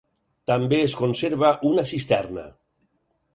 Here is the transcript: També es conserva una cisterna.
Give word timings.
També 0.51 0.79
es 0.85 0.95
conserva 1.01 1.51
una 1.73 1.85
cisterna. 1.93 2.47